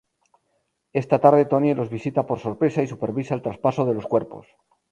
Esa 1.01 1.17
tarde, 1.23 1.45
Tony 1.51 1.75
los 1.75 1.91
visita 1.91 2.25
por 2.25 2.39
sorpresa 2.39 2.81
y 2.81 2.87
supervisa 2.87 3.35
el 3.35 3.43
traspaso 3.43 3.85
de 3.85 3.93
los 3.93 4.07
cuerpos. 4.07 4.47